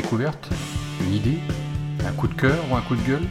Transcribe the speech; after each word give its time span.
découverte 0.00 0.48
Une 1.02 1.12
idée 1.12 1.38
Un 2.06 2.12
coup 2.12 2.26
de 2.26 2.34
cœur 2.34 2.58
ou 2.70 2.74
un 2.74 2.80
coup 2.80 2.96
de 2.96 3.06
gueule 3.06 3.26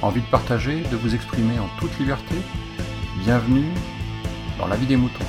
Envie 0.00 0.22
de 0.22 0.30
partager, 0.30 0.82
de 0.90 0.96
vous 0.96 1.14
exprimer 1.14 1.58
en 1.58 1.68
toute 1.78 1.98
liberté 1.98 2.34
Bienvenue 3.22 3.68
dans 4.58 4.66
la 4.66 4.76
vie 4.76 4.86
des 4.86 4.96
moutons. 4.96 5.24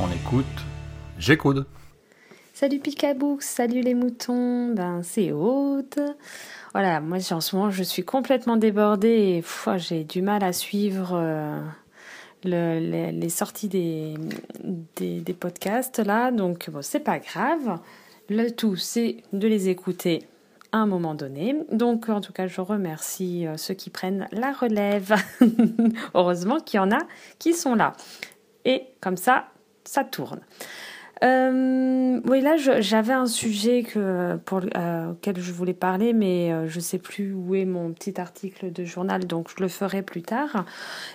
On 0.00 0.10
écoute, 0.12 0.44
j'écoute. 1.18 1.66
Salut 2.52 2.80
Picabou, 2.80 3.38
salut 3.40 3.80
les 3.80 3.94
moutons, 3.94 4.74
ben 4.74 5.02
c'est 5.02 5.32
Aude. 5.32 6.16
Voilà, 6.72 7.00
moi 7.00 7.18
en 7.30 7.40
ce 7.40 7.56
moment 7.56 7.70
je 7.70 7.82
suis 7.82 8.04
complètement 8.04 8.56
débordée 8.56 9.42
et 9.42 9.44
j'ai 9.78 10.04
du 10.04 10.20
mal 10.20 10.44
à 10.44 10.52
suivre 10.52 11.12
euh, 11.14 11.60
les, 12.44 13.28
sorties 13.28 13.68
des, 13.68 14.14
podcasts 15.38 15.98
là, 15.98 16.30
donc 16.30 16.70
bon, 16.70 16.82
c'est 16.82 17.00
pas 17.00 17.18
grave. 17.18 17.78
Le 18.28 18.50
tout 18.50 18.76
c'est 18.76 19.16
de 19.32 19.48
les 19.48 19.68
écouter 19.68 20.26
à 20.72 20.78
un 20.78 20.86
moment 20.86 21.14
donné. 21.14 21.56
Donc 21.70 22.08
en 22.08 22.20
tout 22.20 22.32
cas 22.32 22.46
je 22.46 22.60
remercie 22.60 23.46
euh, 23.46 23.56
ceux 23.56 23.74
qui 23.74 23.90
prennent 23.90 24.28
la 24.32 24.52
relève. 24.52 25.14
Heureusement 26.14 26.60
qu'il 26.60 26.78
y 26.78 26.80
en 26.80 26.90
a 26.90 27.00
qui 27.38 27.54
sont 27.54 27.74
là. 27.74 27.94
Et 28.64 28.84
comme 29.00 29.16
ça, 29.16 29.46
ça 29.84 30.04
tourne. 30.04 30.40
Euh, 31.22 32.20
oui, 32.24 32.40
là, 32.40 32.56
j'avais 32.56 33.12
un 33.12 33.26
sujet 33.26 33.84
pour, 34.44 34.60
euh, 34.76 35.10
auquel 35.12 35.38
je 35.38 35.52
voulais 35.52 35.74
parler, 35.74 36.12
mais 36.12 36.52
euh, 36.52 36.68
je 36.68 36.76
ne 36.76 36.82
sais 36.82 36.98
plus 36.98 37.32
où 37.32 37.54
est 37.54 37.64
mon 37.64 37.92
petit 37.92 38.20
article 38.20 38.72
de 38.72 38.84
journal, 38.84 39.26
donc 39.26 39.48
je 39.56 39.62
le 39.62 39.68
ferai 39.68 40.02
plus 40.02 40.22
tard. 40.22 40.64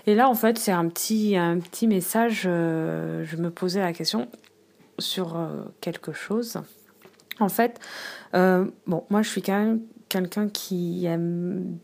Et 0.06 0.16
là, 0.16 0.30
en 0.30 0.34
fait, 0.34 0.58
c'est 0.58 0.72
un 0.72 0.88
petit, 0.88 1.36
un 1.36 1.60
petit 1.60 1.88
message. 1.88 2.44
je 2.44 3.36
me 3.36 3.50
posais 3.50 3.82
la 3.82 3.94
question 3.94 4.30
sur 5.00 5.38
quelque 5.82 6.14
chose. 6.14 6.58
En 7.40 7.50
fait, 7.50 7.80
bon, 8.34 9.04
moi, 9.10 9.22
je 9.22 9.30
suis 9.30 9.42
quand 9.42 9.60
même 9.60 9.82
quelqu'un 10.10 10.48
qui 10.48 11.06
aime 11.06 11.78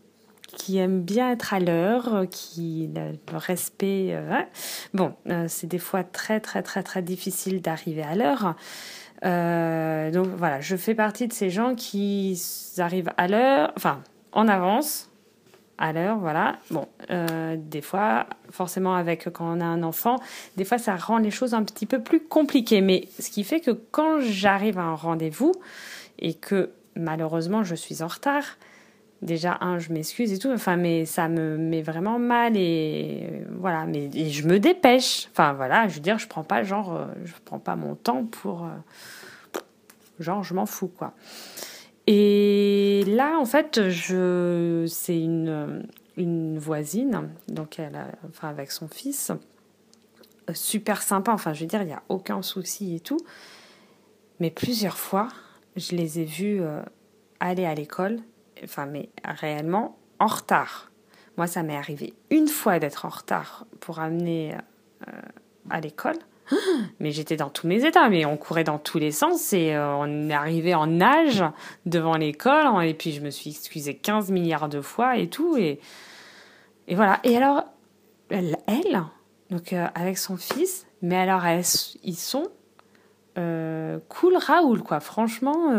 qui 0.64 0.78
aime 0.78 1.02
bien 1.02 1.30
être 1.30 1.52
à 1.52 1.60
l'heure, 1.60 2.14
euh, 2.14 2.24
qui 2.24 2.88
le 2.94 3.36
respect. 3.36 4.08
Euh, 4.12 4.40
bon, 4.94 5.12
euh, 5.28 5.44
c'est 5.46 5.66
des 5.66 5.78
fois 5.78 6.04
très 6.04 6.40
très 6.40 6.62
très 6.62 6.82
très 6.82 7.02
difficile 7.02 7.60
d'arriver 7.60 8.02
à 8.02 8.14
l'heure. 8.14 8.54
donc 10.12 10.26
voilà, 10.38 10.62
je 10.62 10.76
fais 10.76 10.94
partie 10.94 11.28
de 11.28 11.34
ces 11.34 11.50
gens 11.50 11.74
qui 11.74 12.40
arrivent 12.78 13.12
à 13.18 13.28
l'heure, 13.28 13.72
enfin 13.76 14.00
en 14.32 14.48
avance, 14.48 15.10
à 15.76 15.92
l'heure, 15.92 16.16
voilà. 16.16 16.56
Bon, 16.70 16.88
des 17.10 17.82
fois, 17.82 18.26
forcément 18.48 18.94
avec 18.94 19.28
quand 19.30 19.56
on 19.56 19.60
a 19.60 19.66
un 19.66 19.82
enfant, 19.82 20.16
des 20.56 20.64
fois 20.64 20.78
ça 20.78 20.96
rend 20.96 21.18
les 21.18 21.30
choses 21.30 21.52
un 21.52 21.62
petit 21.62 21.84
peu 21.84 22.02
plus 22.02 22.20
compliquées. 22.20 22.80
Mais 22.80 23.08
ce 23.18 23.28
qui 23.28 23.44
fait 23.44 23.60
que 23.60 23.70
quand 23.70 24.20
j'arrive 24.20 24.78
à 24.78 24.84
un 24.84 24.94
rendez-vous 24.94 25.52
et 26.18 26.32
que 26.32 26.70
malheureusement 26.96 27.64
je 27.64 27.74
suis 27.74 28.02
en 28.02 28.06
retard, 28.08 28.56
déjà 29.24 29.58
un 29.60 29.78
je 29.78 29.92
m'excuse 29.92 30.32
et 30.32 30.38
tout 30.38 30.50
enfin 30.50 30.76
mais 30.76 31.06
ça 31.06 31.28
me 31.28 31.56
met 31.56 31.82
vraiment 31.82 32.18
mal 32.18 32.56
et 32.56 33.42
voilà 33.58 33.86
mais 33.86 34.10
je 34.12 34.46
me 34.46 34.58
dépêche. 34.58 35.28
Enfin 35.30 35.54
voilà 35.54 35.88
je 35.88 35.94
veux 35.94 36.00
dire 36.00 36.18
je 36.18 36.28
prends 36.28 36.44
pas 36.44 36.62
genre 36.62 36.94
euh, 36.94 37.06
je 37.24 37.32
prends 37.44 37.58
pas 37.58 37.74
mon 37.74 37.94
temps 37.94 38.24
pour 38.24 38.64
euh, 38.64 38.68
genre 40.20 40.44
je 40.44 40.54
m'en 40.54 40.66
fous 40.66 40.88
quoi. 40.88 41.14
Et 42.06 43.04
là 43.06 43.38
en 43.38 43.46
fait 43.46 43.88
je 43.88 44.84
c'est 44.88 45.18
une 45.18 45.86
une 46.16 46.58
voisine 46.58 47.30
donc 47.48 47.78
elle 47.78 47.96
a, 47.96 48.08
enfin 48.28 48.48
avec 48.48 48.70
son 48.70 48.88
fils 48.88 49.32
super 50.52 51.02
sympa 51.02 51.32
enfin 51.32 51.54
je 51.54 51.62
veux 51.62 51.66
dire 51.66 51.82
il 51.82 51.88
y 51.88 51.94
a 51.94 52.02
aucun 52.08 52.42
souci 52.42 52.96
et 52.96 53.00
tout. 53.00 53.20
Mais 54.38 54.50
plusieurs 54.50 54.98
fois 54.98 55.28
je 55.76 55.96
les 55.96 56.20
ai 56.20 56.24
vus 56.24 56.60
euh, 56.60 56.82
aller 57.40 57.64
à 57.64 57.74
l'école 57.74 58.20
enfin, 58.62 58.86
mais 58.86 59.08
réellement 59.24 59.98
en 60.18 60.26
retard. 60.26 60.90
Moi, 61.36 61.46
ça 61.46 61.62
m'est 61.62 61.76
arrivé 61.76 62.14
une 62.30 62.48
fois 62.48 62.78
d'être 62.78 63.04
en 63.06 63.08
retard 63.08 63.66
pour 63.80 63.98
amener 63.98 64.54
euh, 65.08 65.12
à 65.70 65.80
l'école. 65.80 66.16
Mais 67.00 67.10
j'étais 67.10 67.36
dans 67.36 67.48
tous 67.48 67.66
mes 67.66 67.86
états, 67.86 68.08
mais 68.10 68.26
on 68.26 68.36
courait 68.36 68.64
dans 68.64 68.78
tous 68.78 68.98
les 68.98 69.12
sens 69.12 69.54
et 69.54 69.74
euh, 69.74 69.94
on 69.96 70.28
est 70.28 70.34
arrivé 70.34 70.74
en 70.74 70.86
nage 70.86 71.42
devant 71.86 72.18
l'école 72.18 72.84
et 72.84 72.92
puis 72.92 73.12
je 73.12 73.22
me 73.22 73.30
suis 73.30 73.50
excusée 73.50 73.94
15 73.94 74.30
milliards 74.30 74.68
de 74.68 74.82
fois 74.82 75.16
et 75.16 75.28
tout 75.28 75.56
et, 75.56 75.80
et 76.86 76.94
voilà. 76.94 77.18
Et 77.24 77.34
alors, 77.34 77.64
elle, 78.28 78.58
donc 79.48 79.72
euh, 79.72 79.86
avec 79.94 80.18
son 80.18 80.36
fils, 80.36 80.86
mais 81.00 81.16
alors 81.16 81.44
ils 82.02 82.14
sont 82.14 82.48
cool 83.36 84.36
Raoul 84.36 84.82
quoi. 84.82 85.00
Franchement, 85.00 85.70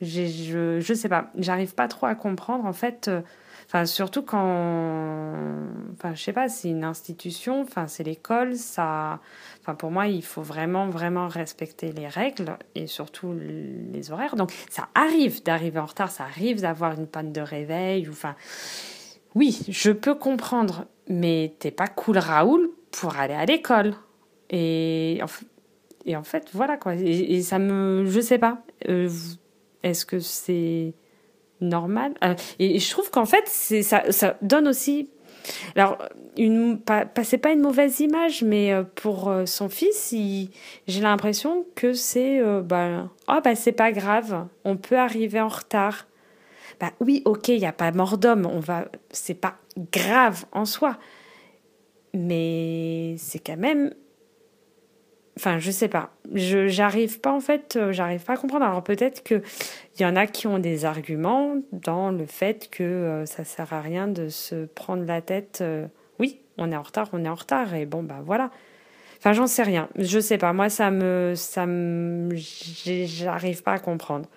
je, 0.00 0.80
je 0.80 0.94
sais 0.94 1.08
pas, 1.08 1.30
j'arrive 1.36 1.74
pas 1.74 1.88
trop 1.88 2.06
à 2.06 2.14
comprendre 2.14 2.64
en 2.64 2.72
fait. 2.72 3.08
Euh, 3.08 3.20
enfin, 3.66 3.84
surtout 3.84 4.22
quand, 4.22 5.44
enfin, 5.92 6.14
je 6.14 6.22
sais 6.22 6.32
pas, 6.32 6.48
c'est 6.48 6.70
une 6.70 6.84
institution, 6.84 7.62
enfin, 7.62 7.86
c'est 7.86 8.04
l'école, 8.04 8.56
ça, 8.56 9.20
enfin, 9.60 9.74
pour 9.74 9.90
moi, 9.90 10.06
il 10.06 10.24
faut 10.24 10.42
vraiment, 10.42 10.88
vraiment 10.88 11.28
respecter 11.28 11.92
les 11.92 12.08
règles 12.08 12.56
et 12.74 12.86
surtout 12.86 13.34
les 13.34 14.10
horaires. 14.10 14.36
Donc, 14.36 14.52
ça 14.70 14.88
arrive 14.94 15.42
d'arriver 15.42 15.78
en 15.78 15.86
retard, 15.86 16.10
ça 16.10 16.24
arrive 16.24 16.60
d'avoir 16.62 16.92
une 16.98 17.06
panne 17.06 17.32
de 17.32 17.40
réveil, 17.40 18.08
enfin, 18.08 18.34
oui, 19.34 19.60
je 19.68 19.90
peux 19.90 20.14
comprendre, 20.14 20.86
mais 21.08 21.54
t'es 21.58 21.70
pas 21.70 21.88
cool 21.88 22.18
Raoul 22.18 22.70
pour 22.90 23.16
aller 23.16 23.34
à 23.34 23.44
l'école. 23.44 23.94
Et, 24.50 25.20
et 26.06 26.16
en 26.16 26.22
fait, 26.22 26.48
voilà 26.52 26.76
quoi. 26.76 26.94
Et, 26.94 27.42
ça 27.42 27.58
me, 27.58 28.06
je 28.06 28.20
sais 28.20 28.38
pas. 28.38 28.62
Euh, 28.88 29.10
est-ce 29.82 30.04
que 30.04 30.18
c'est 30.20 30.94
normal? 31.60 32.14
Euh, 32.24 32.34
et, 32.58 32.78
je 32.78 32.90
trouve 32.90 33.10
qu'en 33.10 33.24
fait, 33.24 33.46
ça, 33.48 34.36
donne 34.42 34.68
aussi. 34.68 35.08
Alors, 35.76 35.98
une, 36.36 36.78
pas, 36.78 37.06
c'est 37.22 37.38
pas 37.38 37.52
une 37.52 37.60
mauvaise 37.60 38.00
image, 38.00 38.42
mais 38.42 38.72
euh, 38.72 38.82
pour 38.82 39.28
euh, 39.28 39.46
son 39.46 39.68
fils, 39.68 40.14
j'ai 40.86 41.00
l'impression 41.00 41.64
que 41.74 41.92
c'est. 41.92 42.40
bah, 42.62 43.08
oh, 43.28 43.38
c'est 43.54 43.72
pas 43.72 43.92
grave, 43.92 44.46
on 44.64 44.76
peut 44.76 44.98
arriver 44.98 45.40
en 45.40 45.48
retard. 45.48 46.06
Bah 46.80 46.92
oui, 47.00 47.22
ok, 47.24 47.48
il 47.48 47.58
n'y 47.58 47.66
a 47.66 47.72
pas 47.72 47.90
mort 47.90 48.18
d'homme, 48.18 48.46
on 48.46 48.60
va. 48.60 48.86
C'est 49.10 49.34
pas 49.34 49.56
grave 49.92 50.44
en 50.52 50.64
soi. 50.64 50.96
Mais 52.14 53.16
c'est 53.18 53.40
quand 53.40 53.56
même 53.56 53.92
Enfin, 55.38 55.60
je 55.60 55.70
sais 55.70 55.86
pas. 55.86 56.10
Je 56.34 56.66
j'arrive 56.66 57.20
pas 57.20 57.32
en 57.32 57.38
fait, 57.38 57.76
euh, 57.76 57.92
j'arrive 57.92 58.24
pas 58.24 58.32
à 58.32 58.36
comprendre. 58.36 58.64
Alors 58.64 58.82
peut-être 58.82 59.22
que 59.22 59.40
il 59.96 60.02
y 60.02 60.04
en 60.04 60.16
a 60.16 60.26
qui 60.26 60.48
ont 60.48 60.58
des 60.58 60.84
arguments 60.84 61.54
dans 61.70 62.10
le 62.10 62.26
fait 62.26 62.68
que 62.72 62.82
euh, 62.82 63.24
ça 63.24 63.44
sert 63.44 63.72
à 63.72 63.80
rien 63.80 64.08
de 64.08 64.30
se 64.30 64.64
prendre 64.64 65.04
la 65.04 65.20
tête. 65.20 65.60
Euh, 65.60 65.86
oui, 66.18 66.40
on 66.56 66.72
est 66.72 66.76
en 66.76 66.82
retard, 66.82 67.08
on 67.12 67.24
est 67.24 67.28
en 67.28 67.36
retard 67.36 67.72
et 67.74 67.86
bon 67.86 68.02
bah 68.02 68.20
voilà. 68.24 68.50
Enfin, 69.18 69.32
j'en 69.32 69.46
sais 69.46 69.62
rien. 69.62 69.88
Je 69.96 70.18
sais 70.18 70.38
pas. 70.38 70.52
Moi, 70.52 70.70
ça 70.70 70.90
me, 70.90 71.34
ça 71.36 71.66
me, 71.66 72.34
j'arrive 72.34 73.62
pas 73.62 73.74
à 73.74 73.78
comprendre. 73.78 74.28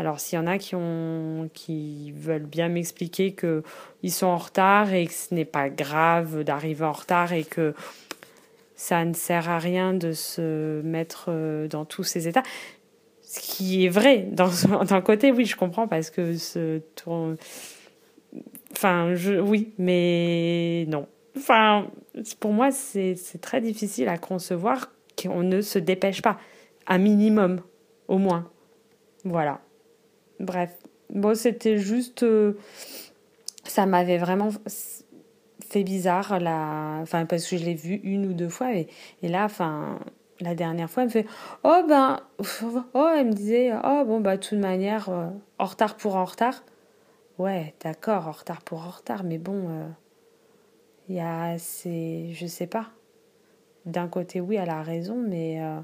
Alors, 0.00 0.18
s'il 0.18 0.36
y 0.36 0.42
en 0.42 0.46
a 0.48 0.58
qui 0.58 0.74
ont, 0.74 1.48
qui 1.54 2.12
veulent 2.16 2.46
bien 2.46 2.68
m'expliquer 2.68 3.32
que 3.34 3.62
ils 4.02 4.12
sont 4.12 4.26
en 4.26 4.38
retard 4.38 4.92
et 4.94 5.06
que 5.06 5.12
ce 5.12 5.32
n'est 5.32 5.44
pas 5.44 5.68
grave 5.68 6.42
d'arriver 6.42 6.84
en 6.84 6.92
retard 6.92 7.32
et 7.32 7.44
que 7.44 7.74
ça 8.80 9.04
ne 9.04 9.12
sert 9.12 9.50
à 9.50 9.58
rien 9.58 9.92
de 9.92 10.12
se 10.12 10.80
mettre 10.80 11.26
euh, 11.28 11.68
dans 11.68 11.84
tous 11.84 12.02
ces 12.02 12.28
états. 12.28 12.42
Ce 13.20 13.38
qui 13.38 13.84
est 13.84 13.90
vrai, 13.90 14.26
d'un 14.32 15.00
côté, 15.02 15.32
oui, 15.32 15.44
je 15.44 15.54
comprends, 15.54 15.86
parce 15.86 16.08
que 16.08 16.38
ce 16.38 16.80
Enfin, 18.72 19.14
je, 19.14 19.38
oui, 19.38 19.74
mais 19.76 20.86
non. 20.88 21.06
Enfin, 21.36 21.88
pour 22.40 22.54
moi, 22.54 22.70
c'est 22.70 23.16
très 23.42 23.60
difficile 23.60 24.08
à 24.08 24.16
concevoir 24.16 24.90
qu'on 25.22 25.42
ne 25.42 25.60
se 25.60 25.78
dépêche 25.78 26.22
pas. 26.22 26.38
Un 26.86 26.98
minimum, 26.98 27.60
au 28.08 28.16
moins. 28.16 28.50
Voilà. 29.24 29.60
Bref. 30.38 30.74
Bon, 31.10 31.34
c'était 31.34 31.76
juste. 31.76 32.22
Euh, 32.22 32.54
ça 33.64 33.84
m'avait 33.84 34.16
vraiment 34.16 34.48
fait 35.70 35.84
bizarre 35.84 36.40
là 36.40 36.98
enfin 37.00 37.26
parce 37.26 37.46
que 37.46 37.56
je 37.56 37.64
l'ai 37.64 37.74
vu 37.74 37.94
une 38.02 38.26
ou 38.26 38.32
deux 38.32 38.48
fois 38.48 38.74
et, 38.74 38.88
là 39.22 39.44
enfin 39.44 40.00
la 40.40 40.54
dernière 40.54 40.90
fois 40.90 41.04
elle 41.04 41.08
me 41.08 41.12
fait 41.12 41.26
oh 41.62 41.82
ben 41.88 42.20
oh 42.94 43.08
elle 43.16 43.28
me 43.28 43.32
disait 43.32 43.72
oh 43.72 44.04
bon 44.04 44.20
bah 44.20 44.36
de 44.36 44.42
toute 44.42 44.58
manière 44.58 45.08
euh, 45.08 45.28
en 45.58 45.64
retard 45.66 45.96
pour 45.96 46.16
en 46.16 46.24
retard. 46.24 46.64
Ouais 47.38 47.74
d'accord 47.82 48.26
en 48.26 48.32
retard 48.32 48.62
pour 48.62 48.84
en 48.84 48.90
retard 48.90 49.22
mais 49.22 49.38
bon 49.38 49.68
il 51.08 51.16
euh, 51.16 51.18
y 51.18 51.20
a 51.20 51.56
c'est 51.58 52.32
je 52.32 52.46
sais 52.46 52.66
pas. 52.66 52.90
D'un 53.86 54.08
côté 54.08 54.40
oui 54.40 54.56
elle 54.56 54.70
a 54.70 54.82
raison 54.82 55.16
mais 55.16 55.62
euh, 55.62 55.78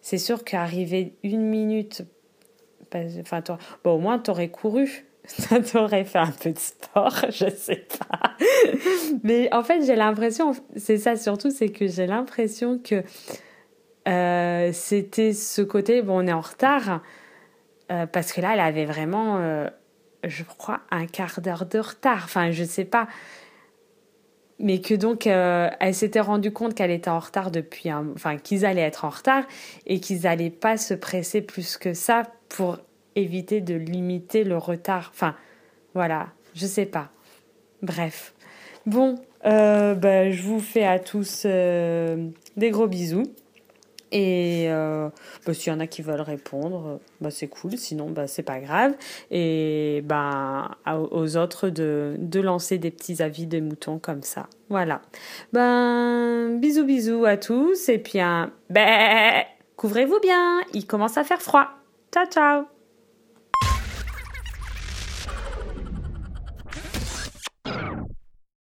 c'est 0.00 0.18
sûr 0.18 0.44
qu'arriver 0.44 1.16
une 1.24 1.42
minute 1.42 2.04
enfin 3.20 3.42
au 3.84 3.98
moins 3.98 4.18
t'aurais 4.20 4.48
couru 4.48 5.05
ça 5.26 5.60
t'aurait 5.60 6.04
fait 6.04 6.18
un 6.18 6.30
peu 6.30 6.52
de 6.52 6.58
sport, 6.58 7.14
je 7.30 7.50
sais 7.50 7.86
pas. 7.98 8.36
Mais 9.22 9.52
en 9.52 9.62
fait, 9.62 9.84
j'ai 9.84 9.96
l'impression, 9.96 10.52
c'est 10.76 10.98
ça 10.98 11.16
surtout, 11.16 11.50
c'est 11.50 11.70
que 11.70 11.86
j'ai 11.86 12.06
l'impression 12.06 12.78
que 12.78 13.02
euh, 14.06 14.70
c'était 14.72 15.32
ce 15.32 15.62
côté, 15.62 16.02
bon, 16.02 16.22
on 16.22 16.26
est 16.26 16.32
en 16.32 16.40
retard, 16.40 17.00
euh, 17.90 18.06
parce 18.06 18.32
que 18.32 18.40
là, 18.40 18.54
elle 18.54 18.60
avait 18.60 18.84
vraiment, 18.84 19.38
euh, 19.38 19.68
je 20.24 20.44
crois, 20.44 20.80
un 20.90 21.06
quart 21.06 21.40
d'heure 21.40 21.66
de 21.66 21.78
retard. 21.78 22.22
Enfin, 22.24 22.50
je 22.50 22.64
sais 22.64 22.84
pas. 22.84 23.08
Mais 24.58 24.80
que 24.80 24.94
donc, 24.94 25.26
elle 25.26 25.94
s'était 25.94 26.20
rendue 26.20 26.50
compte 26.50 26.74
qu'elle 26.74 26.90
était 26.90 27.10
en 27.10 27.18
retard 27.18 27.50
depuis 27.50 27.90
un... 27.90 28.06
Enfin, 28.14 28.38
qu'ils 28.38 28.64
allaient 28.64 28.80
être 28.80 29.04
en 29.04 29.10
retard 29.10 29.44
et 29.84 30.00
qu'ils 30.00 30.22
n'allaient 30.22 30.48
pas 30.48 30.78
se 30.78 30.94
presser 30.94 31.42
plus 31.42 31.76
que 31.76 31.92
ça 31.92 32.22
pour 32.48 32.78
éviter 33.16 33.60
de 33.60 33.74
limiter 33.74 34.44
le 34.44 34.56
retard. 34.56 35.10
Enfin, 35.12 35.34
voilà, 35.94 36.28
je 36.54 36.66
sais 36.66 36.86
pas. 36.86 37.10
Bref. 37.82 38.34
Bon, 38.86 39.16
ben, 39.42 40.30
je 40.30 40.42
vous 40.42 40.60
fais 40.60 40.84
à 40.84 41.00
tous 41.00 41.44
des 41.44 42.70
gros 42.70 42.86
bisous. 42.86 43.24
Et 44.12 44.66
euh, 44.68 45.08
bah, 45.44 45.52
s'il 45.52 45.72
y 45.72 45.76
en 45.76 45.80
a 45.80 45.86
qui 45.86 46.02
veulent 46.02 46.20
répondre, 46.20 47.00
bah, 47.20 47.30
c'est 47.30 47.48
cool, 47.48 47.76
sinon 47.76 48.10
bah, 48.10 48.26
c'est 48.26 48.42
pas 48.42 48.60
grave. 48.60 48.94
Et 49.30 50.02
bah, 50.04 50.78
aux 50.86 51.36
autres 51.36 51.68
de, 51.68 52.16
de 52.18 52.40
lancer 52.40 52.78
des 52.78 52.90
petits 52.90 53.22
avis 53.22 53.46
de 53.46 53.60
moutons 53.60 53.98
comme 53.98 54.22
ça. 54.22 54.48
Voilà. 54.68 55.02
Ben, 55.52 56.58
bisous 56.58 56.84
bisous 56.84 57.24
à 57.24 57.36
tous 57.36 57.88
et 57.88 57.98
puis 57.98 58.20
un 58.20 58.52
couvrez-vous 59.76 60.20
bien, 60.20 60.60
il 60.72 60.86
commence 60.86 61.18
à 61.18 61.24
faire 61.24 61.42
froid. 61.42 61.68
Ciao 62.12 62.26
ciao 62.26 62.75